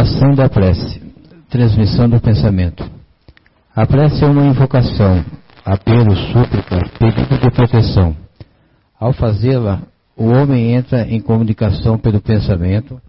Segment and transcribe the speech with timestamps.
[0.00, 1.02] Ação da prece.
[1.50, 2.88] Transmissão do pensamento.
[3.74, 5.24] A prece é uma invocação,
[5.64, 8.14] apelo, súplica, pedido de proteção.
[9.00, 9.82] Ao fazê-la,
[10.16, 13.02] o homem entra em comunicação pelo pensamento,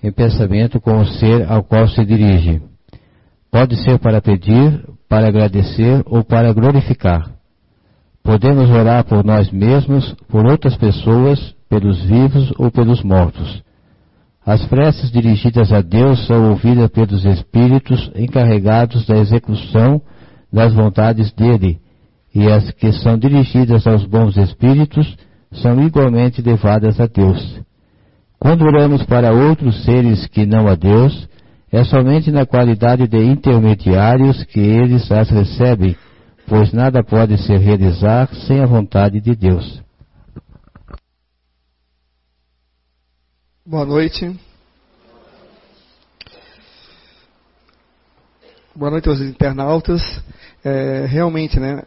[0.00, 2.62] em pensamento com o ser ao qual se dirige.
[3.50, 7.28] Pode ser para pedir, para agradecer ou para glorificar.
[8.22, 13.66] Podemos orar por nós mesmos, por outras pessoas, pelos vivos ou pelos mortos.
[14.48, 20.00] As preces dirigidas a Deus são ouvidas pelos espíritos encarregados da execução
[20.50, 21.78] das vontades dele,
[22.34, 25.18] e as que são dirigidas aos bons espíritos
[25.52, 27.60] são igualmente levadas a Deus.
[28.40, 31.28] Quando oramos para outros seres que não a Deus,
[31.70, 35.94] é somente na qualidade de intermediários que eles as recebem,
[36.46, 39.86] pois nada pode se realizar sem a vontade de Deus.
[43.70, 44.34] Boa noite.
[48.74, 50.00] Boa noite aos internautas.
[50.64, 51.82] É, realmente, né?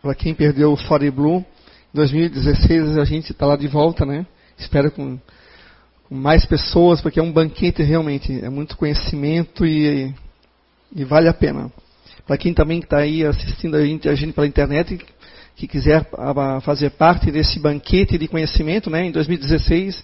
[0.00, 1.44] Para quem perdeu o Fore Blue, em
[1.92, 4.24] 2016 a gente está lá de volta, né?
[4.56, 5.18] Espero com,
[6.08, 10.10] com, mais pessoas, porque é um banquete realmente, é muito conhecimento e,
[10.90, 11.70] e vale a pena.
[12.26, 14.98] Para quem também está aí assistindo a gente, a gente pela internet,
[15.54, 16.08] que quiser
[16.62, 19.04] fazer parte desse banquete de conhecimento, né?
[19.04, 20.02] Em 2016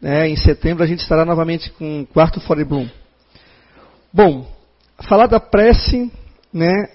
[0.00, 2.88] né, em setembro a gente estará novamente com o quarto Fore Bloom.
[4.12, 4.46] Bom,
[5.08, 6.10] falar da prece,
[6.52, 6.88] né,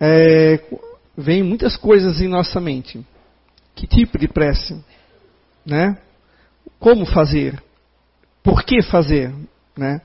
[0.00, 0.60] é,
[1.16, 3.04] vem muitas coisas em nossa mente.
[3.74, 4.82] Que tipo de prece?
[5.64, 5.96] Né?
[6.78, 7.62] Como fazer?
[8.42, 9.32] Por que fazer?
[9.76, 10.00] Né?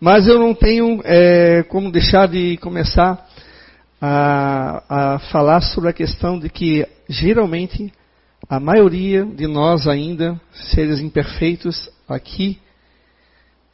[0.00, 3.26] Mas eu não tenho é, como deixar de começar
[4.00, 7.92] a, a falar sobre a questão de que geralmente
[8.48, 12.58] a maioria de nós ainda, seres imperfeitos, aqui,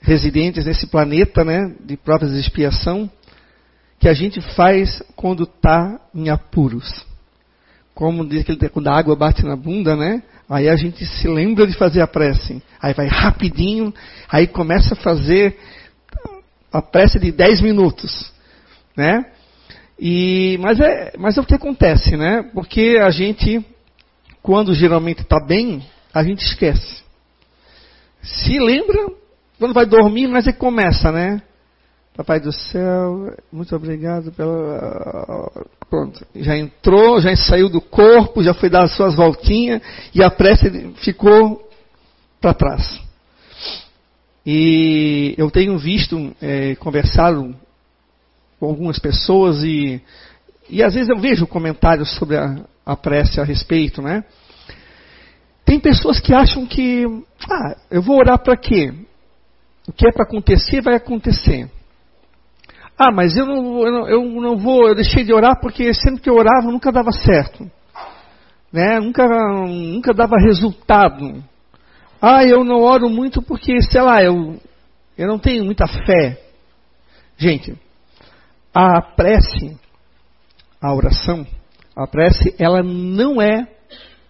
[0.00, 3.10] residentes nesse planeta né, de provas de expiação,
[3.98, 7.04] que a gente faz quando está em apuros.
[7.94, 10.22] Como diz aquele quando a água bate na bunda, né?
[10.48, 12.62] Aí a gente se lembra de fazer a prece.
[12.80, 13.92] Aí vai rapidinho,
[14.28, 15.58] aí começa a fazer
[16.72, 18.32] a prece de 10 minutos,
[18.96, 19.26] né?
[19.98, 22.42] E, mas, é, mas é o que acontece, né?
[22.54, 23.62] Porque a gente
[24.42, 27.02] quando geralmente está bem, a gente esquece.
[28.22, 29.08] Se lembra
[29.58, 31.42] quando vai dormir, mas é começa, né?
[32.16, 35.50] Papai do céu, muito obrigado pela.
[35.88, 39.80] Pronto, já entrou, já saiu do corpo, já foi dar as suas voltinhas
[40.14, 41.66] e a prece ficou
[42.40, 43.00] para trás.
[44.44, 47.54] E eu tenho visto, é, conversado
[48.58, 50.00] com algumas pessoas e,
[50.68, 52.56] e às vezes eu vejo comentários sobre a,
[52.90, 54.24] a prece a respeito, né?
[55.64, 57.04] Tem pessoas que acham que,
[57.48, 58.92] ah, eu vou orar para quê?
[59.86, 61.70] O que é para acontecer, vai acontecer.
[62.98, 66.20] Ah, mas eu não, eu não, eu não vou, eu deixei de orar porque sempre
[66.20, 67.70] que eu orava nunca dava certo.
[68.72, 68.98] Né?
[68.98, 69.24] Nunca,
[69.66, 71.42] nunca dava resultado.
[72.20, 74.58] Ah, eu não oro muito porque, sei lá, eu,
[75.16, 76.42] eu não tenho muita fé.
[77.38, 77.74] Gente,
[78.74, 79.78] a prece,
[80.82, 81.46] a oração,
[82.00, 83.68] a prece, ela não é,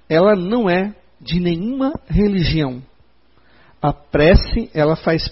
[0.09, 2.83] ela não é de nenhuma religião.
[3.81, 5.29] A prece, ela faz